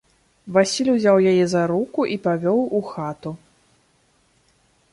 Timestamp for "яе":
1.31-1.43